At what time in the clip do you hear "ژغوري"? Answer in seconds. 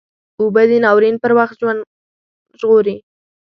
2.59-2.97